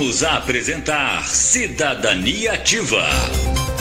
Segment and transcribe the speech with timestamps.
[0.00, 3.04] Voltamos a apresentar Cidadania Ativa.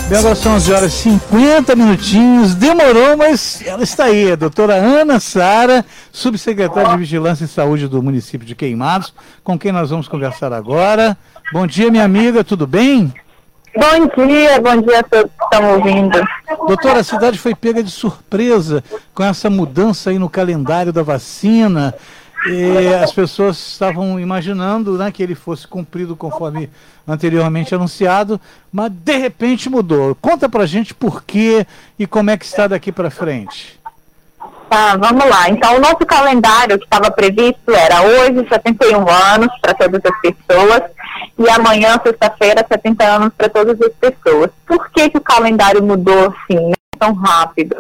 [0.10, 2.56] Bem, agora são 11 horas e 50 minutinhos.
[2.56, 4.33] Demorou, mas ela está aí.
[4.33, 9.13] A doutora Ana Sara, subsecretária de Vigilância e Saúde do município de Queimados,
[9.45, 11.18] com quem nós vamos conversar agora.
[11.54, 13.13] Bom dia, minha amiga, tudo bem?
[13.73, 16.21] Bom dia, bom dia a todos que estão ouvindo.
[16.67, 18.83] Doutora, a cidade foi pega de surpresa
[19.13, 21.95] com essa mudança aí no calendário da vacina.
[22.47, 26.69] E as pessoas estavam imaginando né, que ele fosse cumprido conforme
[27.07, 28.39] anteriormente anunciado,
[28.71, 30.16] mas de repente mudou.
[30.16, 31.66] Conta pra gente por quê
[31.97, 33.80] e como é que está daqui para frente.
[34.70, 35.49] Tá, vamos lá.
[35.49, 40.83] Então, o nosso calendário que estava previsto era hoje 71 anos para todas as pessoas
[41.39, 44.52] e amanhã, sexta-feira, 70 anos para todas as pessoas.
[44.67, 47.75] Por que, que o calendário mudou assim, né, tão rápido?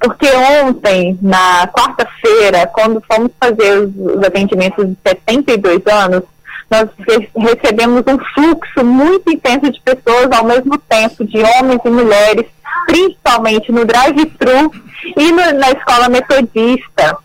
[0.00, 0.28] Porque
[0.64, 6.22] ontem, na quarta-feira, quando fomos fazer os, os atendimentos de 72 anos,
[6.70, 6.88] nós
[7.36, 12.46] recebemos um fluxo muito intenso de pessoas ao mesmo tempo, de homens e mulheres,
[12.86, 14.70] principalmente no drive-thru
[15.16, 17.16] e no, na escola metodista.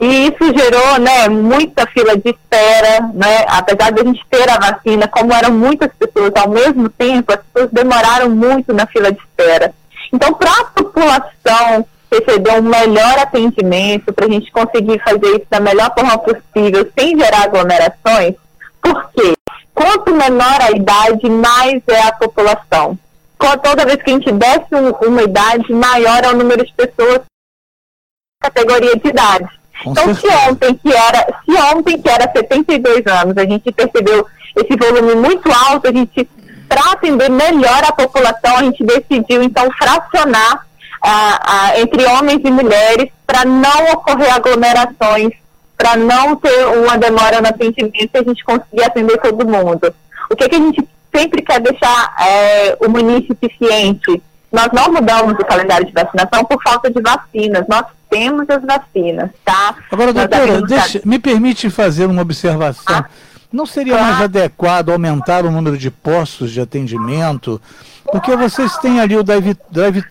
[0.00, 3.44] E isso gerou né, muita fila de espera, né?
[3.48, 7.40] apesar de a gente ter a vacina, como eram muitas pessoas ao mesmo tempo, as
[7.52, 9.72] pessoas demoraram muito na fila de espera.
[10.12, 11.86] Então, para a população
[12.18, 17.18] receber um melhor atendimento, para a gente conseguir fazer isso da melhor forma possível, sem
[17.18, 18.34] gerar aglomerações,
[18.80, 19.34] por quê?
[19.74, 22.98] Quanto menor a idade, mais é a população.
[23.62, 27.22] Toda vez que a gente desce um, uma idade, maior é o número de pessoas
[28.40, 29.48] categoria de idade.
[29.82, 34.26] Com então, se ontem, que era, se ontem, que era 72 anos, a gente percebeu
[34.56, 36.28] esse volume muito alto, a gente,
[36.68, 40.66] para atender melhor a população, a gente decidiu, então, fracionar
[41.76, 45.32] entre homens e mulheres para não ocorrer aglomerações,
[45.76, 49.94] para não ter uma demora no atendimento e a gente conseguir atender todo mundo.
[50.30, 54.22] O que, que a gente sempre quer deixar é, o município ciente?
[54.50, 57.66] Nós não mudamos o calendário de vacinação por falta de vacinas.
[57.68, 59.74] Nós temos as vacinas, tá?
[59.90, 62.96] Agora, doutora, deixa, me permite fazer uma observação.
[62.96, 63.04] Ah,
[63.52, 67.60] não seria mais adequado aumentar o número de postos de atendimento?
[68.10, 70.02] Porque vocês têm ali o drive-thru drive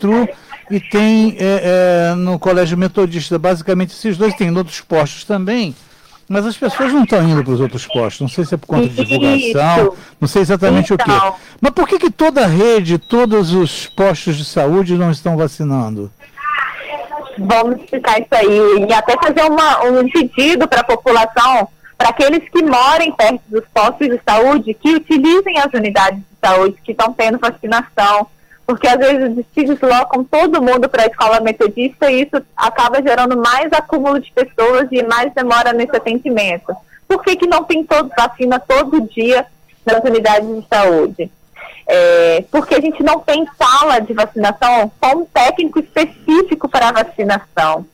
[0.73, 5.75] e tem é, é, no Colégio Metodista, basicamente esses dois, tem em outros postos também,
[6.27, 8.65] mas as pessoas não estão indo para os outros postos, não sei se é por
[8.65, 11.05] conta de divulgação, não sei exatamente então.
[11.05, 11.37] o quê.
[11.61, 16.11] Mas por que, que toda a rede, todos os postos de saúde não estão vacinando?
[17.37, 22.49] Vamos explicar isso aí e até fazer uma, um pedido para a população, para aqueles
[22.49, 27.13] que morem perto dos postos de saúde, que utilizem as unidades de saúde que estão
[27.13, 28.27] tendo vacinação,
[28.65, 33.37] porque às vezes se deslocam todo mundo para a escola metodista e isso acaba gerando
[33.37, 36.73] mais acúmulo de pessoas e mais demora nesse atendimento.
[37.07, 39.45] Por que, que não tem todo, vacina todo dia
[39.85, 41.31] nas unidades de saúde?
[41.85, 47.03] É, porque a gente não tem sala de vacinação com um técnico específico para a
[47.03, 47.85] vacinação.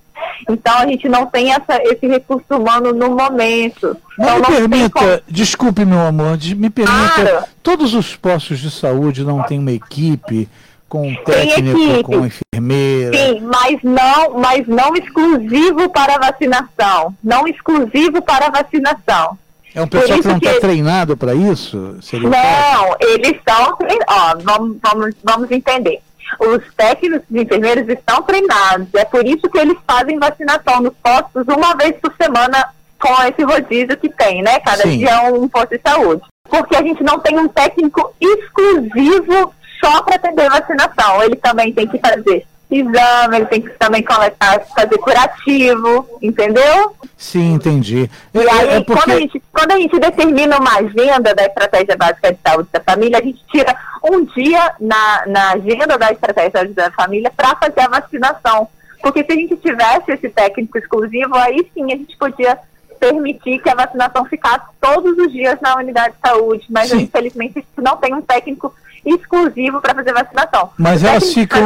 [0.48, 3.96] Então a gente não tem essa, esse recurso humano no momento.
[4.18, 5.22] Então, me permita, como...
[5.28, 7.46] desculpe meu amor, me permita, claro.
[7.64, 10.48] todos os postos de saúde não têm uma equipe
[10.88, 13.16] com um técnico, com enfermeira.
[13.16, 17.16] Sim, mas não, mas não exclusivo para vacinação.
[17.24, 19.38] Não exclusivo para vacinação.
[19.74, 20.60] É um pessoal que não está que...
[20.60, 21.96] treinado para isso?
[22.02, 23.78] Seria não, eles estão.
[24.08, 26.02] Ó, vamos, vamos, vamos entender.
[26.40, 28.88] Os técnicos de enfermeiros estão treinados.
[28.94, 32.70] É por isso que eles fazem vacinação nos postos uma vez por semana
[33.00, 34.60] com esse rodízio que tem, né?
[34.60, 34.98] Cada Sim.
[34.98, 36.22] dia um posto de saúde.
[36.50, 41.24] Porque a gente não tem um técnico exclusivo só para atender vacinação.
[41.24, 46.96] Ele também tem que fazer exame, ele tem que também coletar, fazer curativo, entendeu?
[47.18, 48.10] Sim, entendi.
[48.34, 49.02] E é, aí, é porque...
[49.02, 52.80] quando, a gente, quando a gente determina uma agenda da Estratégia Básica de Saúde da
[52.80, 57.32] Família, a gente tira um dia na, na agenda da Estratégia de Saúde da Família
[57.36, 58.68] para fazer a vacinação.
[59.02, 62.58] Porque se a gente tivesse esse técnico exclusivo, aí sim a gente podia
[63.00, 67.02] permitir que a vacinação ficasse todos os dias na unidade de saúde, mas sim.
[67.02, 68.74] infelizmente a gente não tem um técnico
[69.06, 70.70] exclusivo para fazer vacinação.
[70.78, 71.60] Mas elas ficam.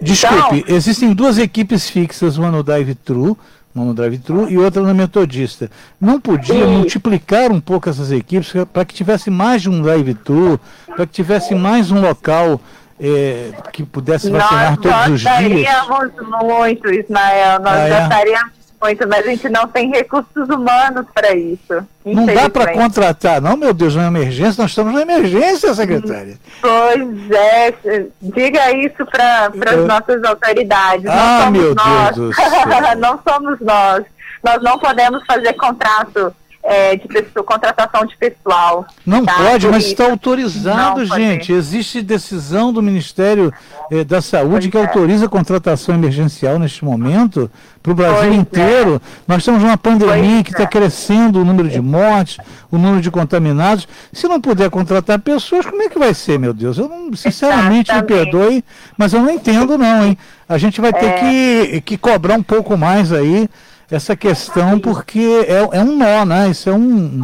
[0.00, 0.76] Desculpe, então...
[0.76, 3.36] existem duas equipes fixas, uma no drive-thru,
[3.74, 5.70] uma no drive-thru e outra no metodista.
[6.00, 6.66] Não podia e...
[6.66, 11.54] multiplicar um pouco essas equipes para que tivesse mais de um drive-thru, para que tivesse
[11.54, 12.60] mais um local
[12.98, 15.32] é, que pudesse vacinar nós todos os dias?
[15.32, 18.00] Nós gostaríamos muito, Ismael, nós ah, é?
[18.00, 21.86] gostaríamos muito, mas a gente não tem recursos humanos para isso.
[22.04, 26.38] Não dá para contratar, não, meu Deus, uma emergência, nós estamos na emergência, secretária.
[26.60, 27.74] Pois é,
[28.22, 31.06] diga isso para as nossas autoridades.
[31.06, 32.14] Ah, não meu nós.
[32.14, 32.96] Deus do céu.
[32.98, 34.04] não somos nós.
[34.44, 36.32] Nós não podemos fazer contrato
[36.68, 38.84] é, de pessoa, contratação de pessoal.
[39.06, 39.34] Não tá?
[39.34, 41.22] pode, mas está autorizado, Não pode.
[41.22, 41.52] gente.
[41.52, 43.52] Existe decisão do Ministério
[43.90, 44.80] eh, da Saúde Pois que é.
[44.80, 47.50] autoriza a contratação emergencial neste momento
[47.82, 48.34] para o Brasil Pois é.
[48.36, 49.02] inteiro.
[49.28, 50.66] Nós temos uma pandemia Pois que está é.
[50.66, 52.38] crescendo o número de mortes,
[52.70, 53.86] o número de contaminados.
[54.12, 56.78] Se não puder contratar pessoas, como é que vai ser, meu Deus?
[56.78, 58.30] Eu não, sinceramente me Exatamente.
[58.30, 58.64] perdoe,
[58.98, 60.18] mas eu não entendo não, hein?
[60.48, 61.12] A gente vai ter É.
[61.12, 63.48] que, que cobrar um pouco mais aí
[63.90, 66.48] essa questão, porque é, é um nó, né?
[66.48, 67.22] Isso é um,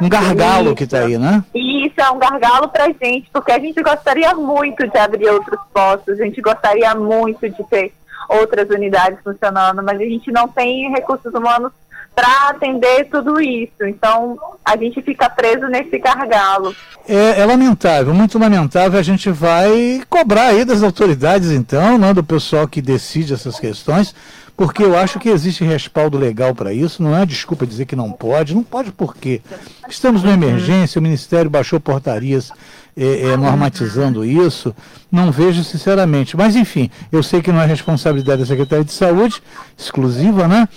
[0.00, 1.44] um gargalo que está aí, né?
[1.54, 6.20] Isso é um gargalo pra gente, porque a gente gostaria muito de abrir outros postos,
[6.20, 7.92] a gente gostaria muito de ter
[8.28, 11.72] outras unidades funcionando, mas a gente não tem recursos humanos
[12.14, 13.84] para atender tudo isso.
[13.86, 16.74] Então, a gente fica preso nesse gargalo.
[17.08, 18.98] É, é lamentável, muito lamentável.
[18.98, 24.14] A gente vai cobrar aí das autoridades, então, né, do pessoal que decide essas questões,
[24.58, 27.00] porque eu acho que existe respaldo legal para isso.
[27.00, 28.56] Não é desculpa dizer que não pode.
[28.56, 29.40] Não pode por quê?
[29.88, 32.50] Estamos numa emergência, o Ministério baixou portarias
[32.96, 34.74] é, é, normatizando isso.
[35.12, 36.36] Não vejo sinceramente.
[36.36, 39.40] Mas, enfim, eu sei que não é responsabilidade da Secretaria de Saúde,
[39.78, 40.68] exclusiva, né?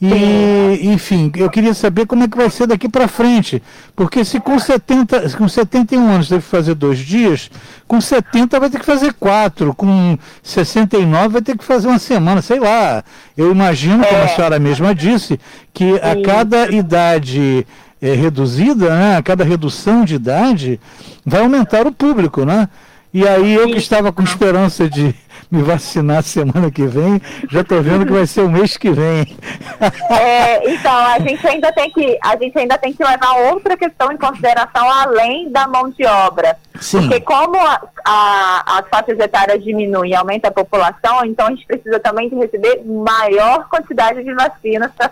[0.00, 3.62] E, enfim, eu queria saber como é que vai ser daqui para frente.
[3.94, 7.50] Porque se com, 70, com 71 anos teve que fazer dois dias,
[7.88, 12.42] com 70 vai ter que fazer quatro, com 69 vai ter que fazer uma semana,
[12.42, 13.02] sei lá.
[13.36, 14.28] Eu imagino, como a É.
[14.28, 15.40] senhora mesma disse,
[15.72, 17.66] que a cada idade
[18.02, 20.78] eh, reduzida, né, a cada redução de idade,
[21.24, 22.68] vai aumentar o público, né?
[23.14, 25.14] E aí eu que estava com esperança de
[25.50, 27.20] me vacinar semana que vem,
[27.50, 29.36] já estou vendo que vai ser o mês que vem.
[30.08, 34.10] É, então, a gente ainda tem que a gente ainda tem que levar outra questão
[34.10, 36.56] em consideração além da mão de obra.
[36.80, 37.00] Sim.
[37.00, 41.66] Porque como a, a, as faixas etárias diminuem e aumenta a população, então a gente
[41.66, 45.10] precisa também de receber maior quantidade de vacinas para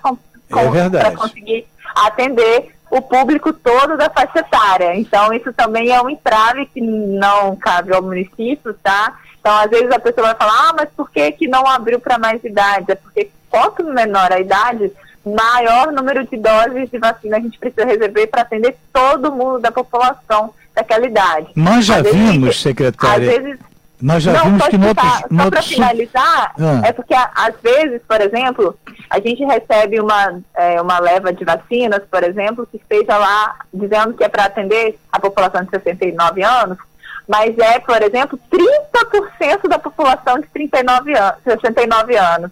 [1.08, 4.94] É conseguir atender o público todo da faixa etária.
[4.96, 9.18] Então, isso também é um entrave que não cabe ao município, tá?
[9.44, 12.16] Então, às vezes a pessoa vai falar, ah, mas por que, que não abriu para
[12.18, 12.92] mais idade?
[12.92, 14.90] É porque quanto menor a idade,
[15.22, 19.70] maior número de doses de vacina a gente precisa receber para atender todo mundo da
[19.70, 21.48] população daquela idade.
[21.54, 23.58] Nós já Às vezes- vimos, Às secretária, vezes
[24.00, 26.80] nós já não, vimos que no ficar, outro, no só para finalizar, Ah.
[26.88, 28.78] é porque às vezes, por exemplo,
[29.10, 34.14] a gente recebe uma, é, uma leva de vacinas, por exemplo, que esteja lá dizendo
[34.14, 36.78] que é para atender a população de 69 anos,
[37.28, 42.50] mas é, por exemplo, 30% da população de 39 anos, 69 anos.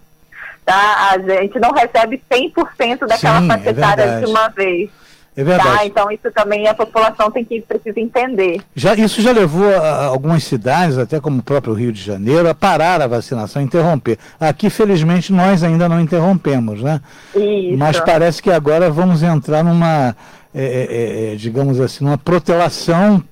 [0.65, 1.11] Tá?
[1.11, 4.25] A gente não recebe 100% daquela Sim, faixa é etária verdade.
[4.27, 4.91] de uma vez.
[5.35, 5.51] É Tá?
[5.51, 5.87] verdade.
[5.87, 8.61] Então isso também a população tem que precisa entender.
[8.77, 12.49] Já, isso já levou a, a algumas cidades, até como o próprio Rio de Janeiro,
[12.49, 14.19] a parar a vacinação, interromper.
[14.39, 17.01] Aqui, felizmente, nós ainda não interrompemos, né?
[17.35, 17.79] Isso.
[17.79, 20.15] Mas parece que agora vamos entrar numa,
[20.55, 23.23] é, é, é, digamos assim, numa protelação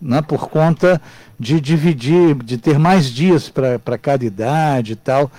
[0.00, 1.00] né, por conta
[1.38, 5.30] de dividir, de ter mais dias para cada idade e tal.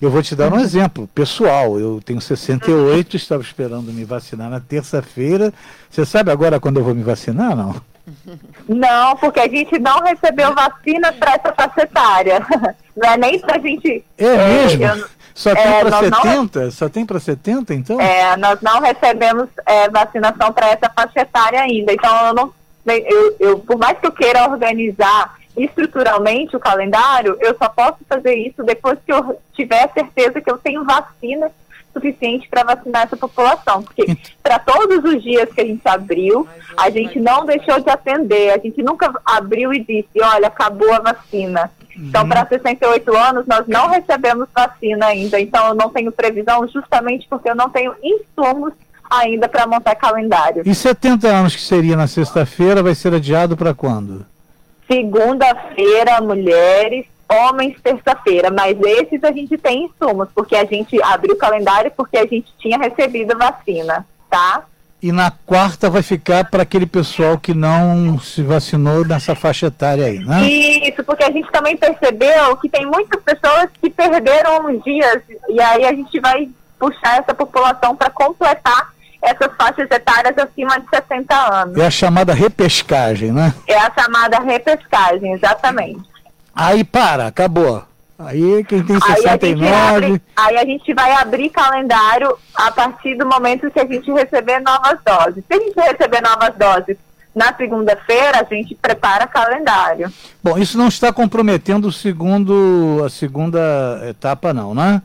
[0.00, 1.78] Eu vou te dar um exemplo pessoal.
[1.78, 5.52] Eu tenho 68, estava esperando me vacinar na terça-feira.
[5.90, 7.74] Você sabe agora quando eu vou me vacinar, não?
[8.66, 12.40] Não, porque a gente não recebeu vacina para essa faixa etária.
[12.96, 14.04] Não é nem pra gente.
[14.18, 14.84] É mesmo?
[14.84, 16.70] eu- Só tem é, para nós não- 70?
[16.72, 17.98] Só tem para 70, então?
[18.00, 21.92] é, nós não recebemos é, vacinação para essa faixa etária ainda.
[21.92, 22.52] Então, eu não.
[22.86, 28.34] Eu, eu, por mais que eu queira organizar estruturalmente o calendário, eu só posso fazer
[28.34, 31.50] isso depois que eu tiver certeza que eu tenho vacina
[31.92, 33.82] suficiente para vacinar essa população.
[33.82, 38.50] Porque para todos os dias que a gente abriu, a gente não deixou de atender,
[38.50, 41.70] a gente nunca abriu e disse, olha, acabou a vacina.
[41.96, 45.38] Então, para 68 anos, nós não recebemos vacina ainda.
[45.38, 48.72] Então, eu não tenho previsão justamente porque eu não tenho insumos
[49.10, 50.62] ainda para montar calendário.
[50.64, 54.24] E 70 anos que seria na sexta-feira vai ser adiado para quando?
[54.88, 58.50] Segunda-feira, mulheres, homens, terça-feira.
[58.50, 62.46] Mas esses a gente tem insumos, porque a gente abriu o calendário porque a gente
[62.58, 64.64] tinha recebido vacina, tá?
[65.02, 70.04] E na quarta vai ficar para aquele pessoal que não se vacinou nessa faixa etária
[70.04, 70.42] aí, né?
[70.42, 75.58] Isso, porque a gente também percebeu que tem muitas pessoas que perderam uns dias e
[75.58, 81.34] aí a gente vai puxar essa população para completar essas faixas etárias acima de 60
[81.34, 81.76] anos.
[81.76, 83.54] É a chamada repescagem, né?
[83.66, 86.08] É a chamada repescagem, exatamente.
[86.54, 87.84] Aí para, acabou.
[88.18, 89.72] Aí quem tem Aí a, 69.
[89.72, 94.60] abre, aí a gente vai abrir calendário a partir do momento que a gente receber
[94.60, 95.42] novas doses.
[95.46, 96.98] Se a gente receber novas doses
[97.34, 100.12] na segunda-feira, a gente prepara calendário.
[100.42, 105.00] Bom, isso não está comprometendo o segundo, a segunda etapa, não, né?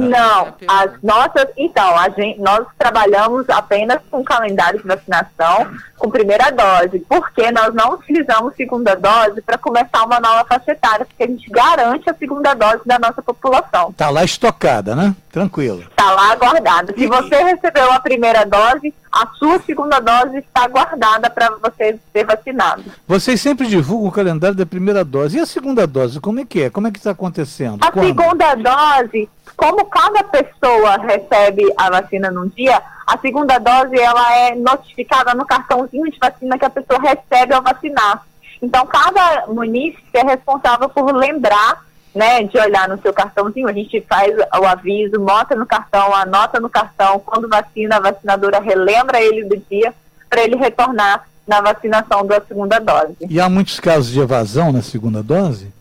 [0.00, 1.46] Não, as nossas.
[1.56, 7.74] Então, a gente, nós trabalhamos apenas com calendário de vacinação com primeira dose, porque nós
[7.74, 12.14] não utilizamos segunda dose para começar uma nova faixa etária, porque a gente garante a
[12.14, 13.90] segunda dose da nossa população.
[13.90, 15.14] Está lá estocada, né?
[15.32, 15.80] Tranquilo.
[15.80, 16.94] Está lá aguardada.
[16.96, 22.24] Se você recebeu a primeira dose, a sua segunda dose está guardada para você ser
[22.24, 22.84] vacinado.
[23.06, 25.36] Vocês sempre divulgam o calendário da primeira dose.
[25.38, 26.70] E a segunda dose, como é que é?
[26.70, 27.82] Como é que está acontecendo?
[27.82, 28.06] A Quando?
[28.06, 29.28] segunda dose,
[29.58, 35.44] como cada pessoa recebe a vacina num dia, a segunda dose ela é notificada no
[35.44, 38.22] cartãozinho de vacina que a pessoa recebe ao vacinar.
[38.62, 41.84] Então, cada munícipe é responsável por lembrar
[42.14, 46.60] né, de olhar no seu cartãozinho, a gente faz o aviso, mostra no cartão, anota
[46.60, 49.92] no cartão, quando vacina, a vacinadora relembra ele do dia
[50.30, 53.16] para ele retornar na vacinação da segunda dose.
[53.28, 55.72] E há muitos casos de evasão na segunda dose?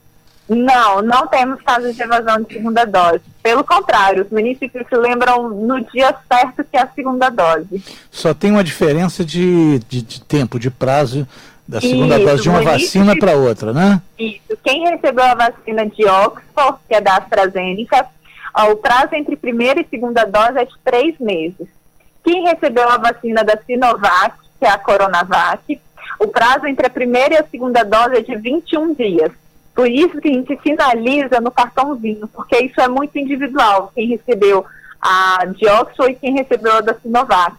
[0.49, 3.21] Não, não temos casos de evasão de segunda dose.
[3.43, 7.83] Pelo contrário, os municípios se lembram no dia certo que é a segunda dose.
[8.09, 11.27] Só tem uma diferença de, de, de tempo, de prazo
[11.67, 14.01] da segunda Isso, dose de uma vacina para outra, né?
[14.17, 14.57] Isso.
[14.63, 18.07] Quem recebeu a vacina de Oxford, que é da AstraZeneca,
[18.71, 21.67] o prazo entre primeira e segunda dose é de três meses.
[22.23, 25.79] Quem recebeu a vacina da Sinovac, que é a Coronavac,
[26.19, 29.31] o prazo entre a primeira e a segunda dose é de 21 dias.
[29.77, 33.91] Por isso que a gente finaliza no cartãozinho, porque isso é muito individual.
[33.93, 34.65] Quem recebeu
[34.99, 37.55] a de Oxford e quem recebeu a da Sinovac.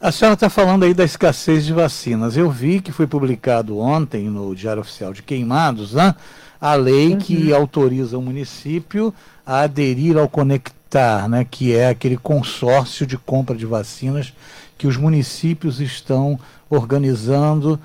[0.00, 2.36] A senhora está falando aí da escassez de vacinas.
[2.36, 6.12] Eu vi que foi publicado ontem no Diário Oficial de Queimados, né?
[6.60, 7.18] A lei uhum.
[7.18, 9.14] que autoriza o município
[9.46, 11.46] a aderir ao Conectar, né?
[11.48, 14.34] Que é aquele consórcio de compra de vacinas
[14.76, 16.36] que os municípios estão
[16.68, 17.78] organizando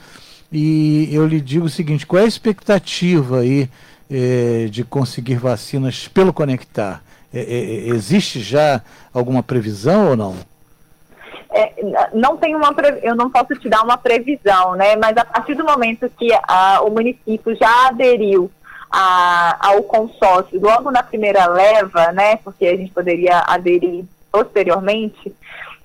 [0.54, 3.68] e eu lhe digo o seguinte: qual é a expectativa aí
[4.10, 7.02] é, de conseguir vacinas pelo Conectar?
[7.34, 8.80] É, é, existe já
[9.12, 10.36] alguma previsão ou não?
[11.50, 11.74] É,
[12.14, 14.96] não tem uma eu não posso te dar uma previsão, né?
[14.96, 18.52] Mas a partir do momento que a, o município já aderiu
[18.92, 22.36] a, ao consórcio, logo na primeira leva, né?
[22.38, 25.34] Porque a gente poderia aderir posteriormente.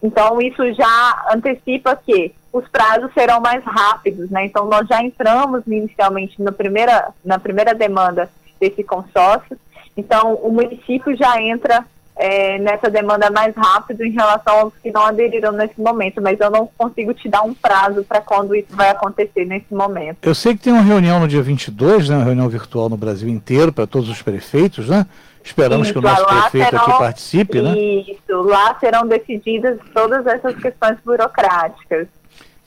[0.02, 4.46] Então isso já antecipa que os prazos serão mais rápidos, né?
[4.46, 9.58] Então nós já entramos inicialmente na primeira, na primeira demanda desse consórcio,
[9.96, 11.84] então o município já entra
[12.18, 16.50] é, nessa demanda mais rápido em relação aos que não aderiram nesse momento, mas eu
[16.50, 20.18] não consigo te dar um prazo para quando isso vai acontecer nesse momento.
[20.22, 23.28] Eu sei que tem uma reunião no dia 22, né, uma reunião virtual no Brasil
[23.28, 25.06] inteiro para todos os prefeitos, né?
[25.44, 27.78] Esperamos isso, que o nosso prefeito serão, aqui participe, né?
[27.78, 32.08] Isso, lá serão decididas todas essas questões burocráticas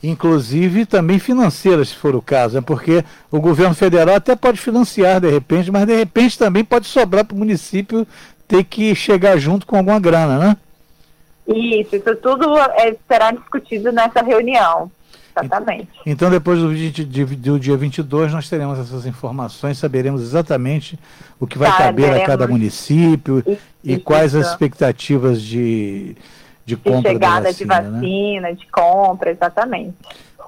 [0.02, 2.60] inclusive também financeiras, se for o caso, né?
[2.60, 7.24] porque o governo federal até pode financiar de repente, mas de repente também pode sobrar
[7.24, 8.06] para o município
[8.48, 10.56] ter que chegar junto com alguma grana, né?
[11.46, 14.90] Isso, isso tudo é, será discutido nessa reunião.
[15.34, 15.88] Exatamente.
[16.04, 20.98] Então, depois do dia, do dia 22, nós teremos essas informações, saberemos exatamente
[21.40, 26.14] o que vai tá, caber a cada município isso, e quais as expectativas de,
[26.64, 28.52] de, compra de chegada vacina, de vacina, né?
[28.54, 29.94] de compra, exatamente.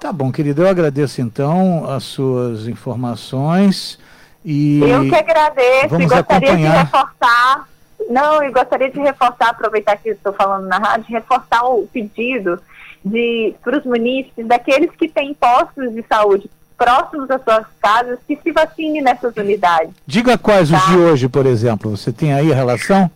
[0.01, 0.63] Tá bom, querido.
[0.63, 3.99] Eu agradeço então as suas informações
[4.45, 6.73] e eu que agradeço vamos e gostaria acompanhar.
[6.73, 7.69] de reforçar.
[8.11, 12.61] Não, eu gostaria de reforçar, aproveitar que estou falando na rádio, reforçar o pedido
[13.03, 18.37] de para os munícipes, daqueles que têm postos de saúde próximos às suas casas, que
[18.43, 19.95] se vacine nessas unidades.
[20.07, 20.77] Diga quais tá?
[20.77, 21.97] os de hoje, por exemplo.
[21.97, 23.11] Você tem aí a relação?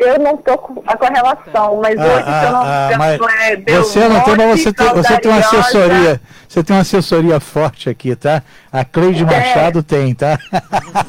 [0.00, 3.20] Eu não estou com a correlação, mas ah, hoje ah, eu não ah, mas
[3.66, 6.20] é, Você não tem, mas você tem, você tem uma assessoria.
[6.48, 8.42] Você tem uma assessoria forte aqui, tá?
[8.72, 10.38] A Cleide é, Machado tem, tá?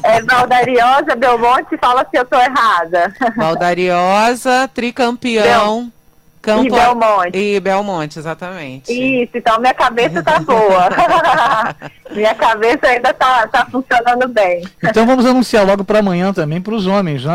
[0.02, 3.14] É Valdariosa, Belmonte fala se eu estou errada.
[3.36, 5.82] Valdariosa, tricampeão.
[5.84, 6.00] Bel...
[6.42, 7.38] Campo e Belmonte.
[7.38, 8.90] E Belmonte, exatamente.
[8.90, 10.88] Isso, então minha cabeça tá boa.
[12.10, 14.62] minha cabeça ainda tá, tá funcionando bem.
[14.82, 17.32] Então vamos anunciar logo para amanhã também para os homens, né?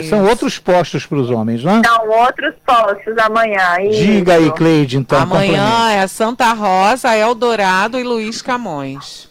[0.00, 1.82] É, são outros postos para os homens, né?
[1.84, 3.80] São outros postos amanhã.
[3.80, 4.04] Isso.
[4.04, 5.20] Diga aí, Cleide, então.
[5.20, 9.28] Amanhã é Santa Rosa, Eldorado e Luiz Camões.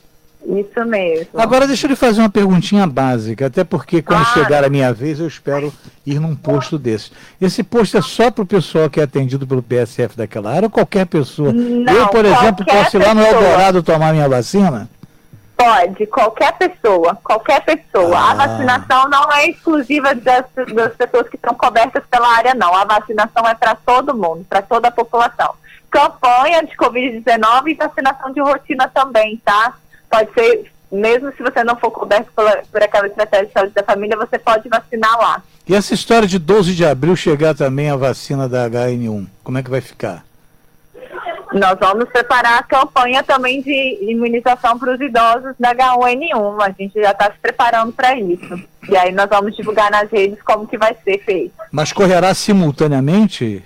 [0.48, 1.28] Isso mesmo.
[1.38, 4.40] Agora deixa eu lhe fazer uma perguntinha básica, até porque quando claro.
[4.40, 5.74] chegar a minha vez eu espero
[6.06, 7.12] ir num posto desse.
[7.42, 10.70] Esse posto é só para o pessoal que é atendido pelo PSF daquela área ou
[10.70, 11.52] qualquer pessoa?
[11.52, 14.90] Não, eu, por exemplo, posso ir lá no Eldorado tomar minha vacina?
[15.58, 18.18] Pode, qualquer pessoa, qualquer pessoa.
[18.18, 18.32] Ah.
[18.32, 22.74] A vacinação não é exclusiva das, das pessoas que estão cobertas pela área, não.
[22.74, 25.54] A vacinação é para todo mundo, para toda a população.
[25.90, 29.74] Campanha de Covid-19 e vacinação de rotina também, tá?
[30.10, 33.84] Pode ser mesmo se você não for coberto por, por aquela estratégia de saúde da
[33.84, 35.44] família, você pode vacinar lá.
[35.68, 39.64] E essa história de 12 de abril chegar também a vacina da HN1, como é
[39.64, 40.26] que vai ficar?
[41.54, 46.62] Nós vamos preparar a campanha também de imunização para os idosos da H1N1.
[46.62, 48.62] A gente já está se preparando para isso.
[48.90, 51.54] E aí nós vamos divulgar nas redes como que vai ser feito.
[51.72, 53.64] Mas correrá simultaneamente?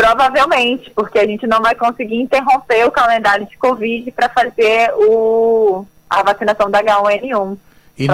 [0.00, 5.84] Provavelmente, porque a gente não vai conseguir interromper o calendário de Covid para fazer o,
[6.08, 7.58] a vacinação da H1N1.
[7.98, 8.06] E,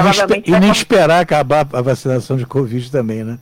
[0.47, 3.38] e nem esperar acabar a vacinação de Covid também, né?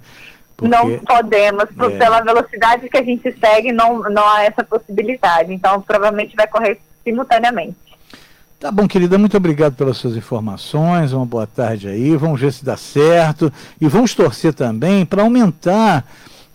[0.59, 0.77] Porque...
[0.77, 1.97] Não podemos, por, é.
[1.97, 5.51] pela velocidade que a gente segue, não, não há essa possibilidade.
[5.51, 7.79] Então, provavelmente vai correr simultaneamente.
[8.61, 11.15] Tá bom, querida, muito obrigado pelas suas informações.
[11.15, 12.15] Uma boa tarde aí.
[12.15, 13.51] Vamos ver se dá certo.
[13.81, 16.05] E vamos torcer também para aumentar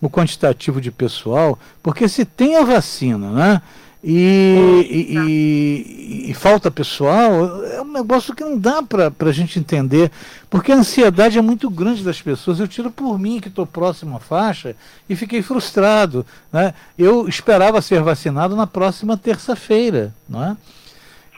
[0.00, 3.62] o quantitativo de pessoal, porque se tem a vacina, né?
[4.02, 9.58] E, e, e, e, falta pessoal, é um negócio que não dá para a gente
[9.58, 10.10] entender,
[10.48, 12.58] porque a ansiedade é muito grande das pessoas.
[12.58, 14.74] Eu tiro por mim, que estou próximo à faixa,
[15.06, 16.24] e fiquei frustrado.
[16.50, 16.72] Né?
[16.96, 20.14] Eu esperava ser vacinado na próxima terça-feira.
[20.26, 20.56] Não é?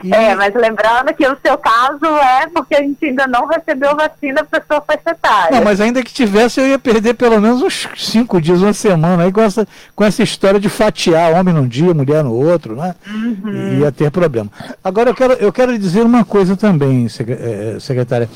[0.03, 0.13] E...
[0.13, 4.45] É, mas lembrando que o seu caso é porque a gente ainda não recebeu vacina
[4.45, 5.57] para sua faixa etária.
[5.57, 9.25] Não, mas ainda que tivesse, eu ia perder pelo menos uns cinco dias, uma semana,
[9.25, 12.95] aí com essa, com essa história de fatiar homem num dia, mulher no outro, né?
[13.07, 13.81] Uhum.
[13.81, 14.51] Ia ter problema.
[14.83, 18.29] Agora eu quero, eu quero lhe dizer uma coisa também, eh, secretária,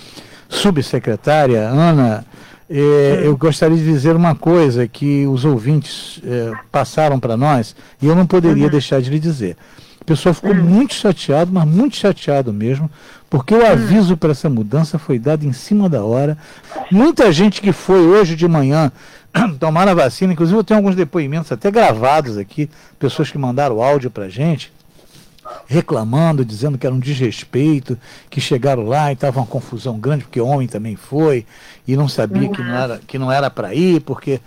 [0.48, 2.24] subsecretária Ana.
[2.68, 6.20] É, eu gostaria de dizer uma coisa que os ouvintes
[6.72, 8.70] passaram para nós e eu não poderia uhum.
[8.70, 9.56] deixar de lhe dizer.
[10.06, 10.62] O pessoal ficou hum.
[10.62, 12.88] muito chateado, mas muito chateado mesmo,
[13.28, 13.66] porque o hum.
[13.66, 16.38] aviso para essa mudança foi dado em cima da hora.
[16.92, 18.92] Muita gente que foi hoje de manhã
[19.58, 22.70] tomar a vacina, inclusive eu tenho alguns depoimentos até gravados aqui,
[23.00, 24.72] pessoas que mandaram áudio para a gente,
[25.66, 27.98] reclamando, dizendo que era um desrespeito,
[28.30, 31.44] que chegaram lá e estava uma confusão grande, porque homem também foi,
[31.84, 34.40] e não sabia que não era, que não era para ir, porque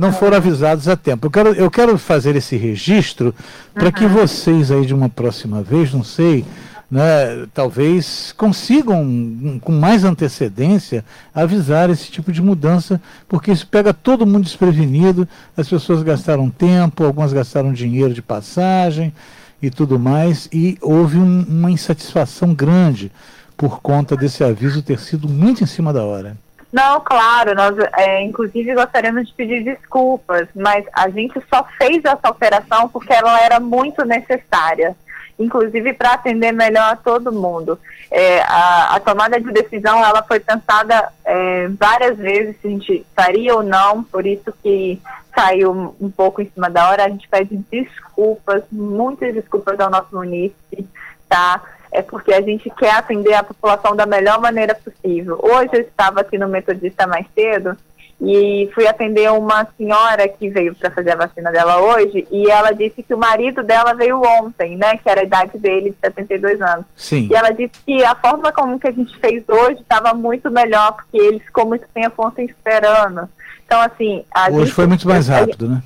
[0.00, 1.26] não foram avisados a tempo.
[1.26, 3.34] Eu quero, eu quero fazer esse registro
[3.74, 3.92] para uhum.
[3.92, 6.42] que vocês aí de uma próxima vez, não sei,
[6.90, 12.98] né, talvez consigam com mais antecedência avisar esse tipo de mudança,
[13.28, 19.12] porque isso pega todo mundo desprevenido, as pessoas gastaram tempo, algumas gastaram dinheiro de passagem
[19.60, 23.12] e tudo mais, e houve um, uma insatisfação grande
[23.54, 26.38] por conta desse aviso ter sido muito em cima da hora.
[26.72, 32.28] Não, claro, nós é, inclusive gostaríamos de pedir desculpas, mas a gente só fez essa
[32.28, 34.94] alteração porque ela era muito necessária,
[35.36, 37.78] inclusive para atender melhor a todo mundo.
[38.08, 43.06] É, a, a, tomada de decisão ela foi pensada é, várias vezes se a gente
[43.16, 45.00] faria ou não, por isso que
[45.34, 47.04] saiu um pouco em cima da hora.
[47.04, 50.88] A gente pede desculpas, muitas desculpas ao nosso município,
[51.28, 51.60] tá?
[51.92, 55.38] É porque a gente quer atender a população da melhor maneira possível.
[55.42, 57.76] Hoje eu estava aqui no Metodista mais cedo
[58.20, 62.70] e fui atender uma senhora que veio para fazer a vacina dela hoje e ela
[62.72, 66.60] disse que o marido dela veio ontem, né, que era a idade dele de 72
[66.60, 66.84] anos.
[66.94, 67.28] Sim.
[67.30, 70.92] E ela disse que a forma como que a gente fez hoje estava muito melhor
[70.92, 73.28] porque ele ficou muito tempo ontem esperando.
[73.64, 75.82] Então assim, hoje gente, foi muito mais rápido, né?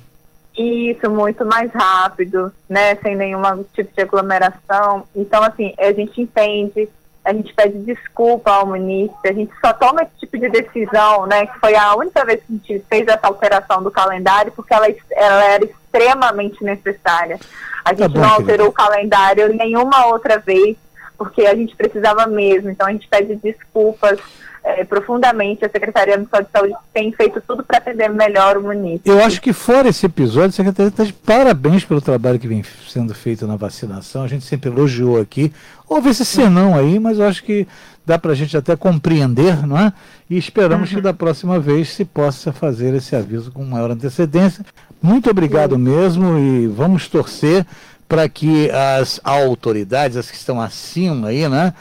[0.57, 2.95] Isso, muito mais rápido, né?
[2.95, 3.41] Sem nenhum
[3.73, 5.05] tipo de aglomeração.
[5.13, 6.87] Então, assim, a gente entende,
[7.25, 11.45] a gente pede desculpa ao município, a gente só toma esse tipo de decisão, né?
[11.45, 14.87] Que foi a única vez que a gente fez essa alteração do calendário, porque ela,
[15.11, 17.37] ela era extremamente necessária.
[17.83, 20.77] A tá gente tá bom, não alterou o calendário nenhuma outra vez,
[21.17, 22.69] porque a gente precisava mesmo.
[22.69, 24.19] Então, a gente pede desculpas
[24.65, 29.13] é, profundamente a Secretaria Municipal de Saúde tem feito tudo para atender melhor o município.
[29.13, 32.63] Eu acho que fora esse episódio, a Secretaria está de parabéns pelo trabalho que vem
[32.89, 34.23] sendo feito na vacinação.
[34.23, 35.53] A gente sempre elogiou aqui.
[35.87, 37.67] Houve esse senão aí, mas eu acho que
[38.03, 39.93] dá para a gente até compreender, não é?
[40.27, 40.95] E esperamos uhum.
[40.95, 44.65] que da próxima vez se possa fazer esse aviso com maior antecedência.
[44.99, 45.77] Muito obrigado uhum.
[45.77, 47.63] mesmo e vamos torcer
[48.09, 51.71] para que as autoridades, as que estão acima aí, né?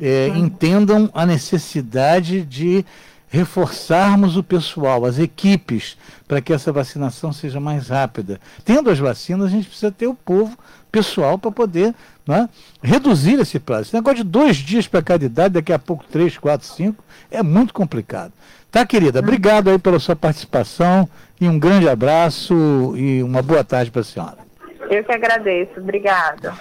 [0.00, 2.84] É, entendam a necessidade de
[3.28, 8.40] reforçarmos o pessoal, as equipes, para que essa vacinação seja mais rápida.
[8.64, 10.58] Tendo as vacinas, a gente precisa ter o povo
[10.90, 11.94] pessoal para poder
[12.26, 12.48] né,
[12.82, 13.82] reduzir esse prazo.
[13.82, 17.40] Esse negócio de dois dias para cada idade, daqui a pouco três, quatro, cinco, é
[17.40, 18.32] muito complicado.
[18.70, 19.20] Tá, querida?
[19.20, 21.08] Obrigado aí pela sua participação
[21.40, 24.38] e um grande abraço e uma boa tarde para a senhora.
[24.90, 25.78] Eu que agradeço.
[25.78, 26.54] Obrigada.